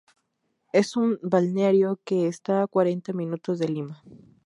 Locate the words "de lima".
3.59-4.01